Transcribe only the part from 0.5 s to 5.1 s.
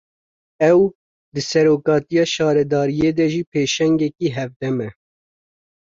Ew, di serokatiya şaredariyê de jî pêşengekî hevdem e